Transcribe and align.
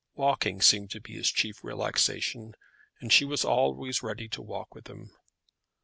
Walking 0.15 0.63
seemed 0.63 0.89
to 0.89 0.99
be 0.99 1.13
his 1.13 1.29
chief 1.29 1.63
relaxation, 1.63 2.55
and 3.01 3.13
she 3.13 3.23
was 3.23 3.45
always 3.45 4.01
ready 4.01 4.27
to 4.29 4.41
walk 4.41 4.73
with 4.73 4.87
him. 4.87 5.11